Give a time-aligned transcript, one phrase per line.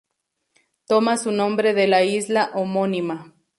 [0.87, 3.35] Toma su nombre de la isla homónima.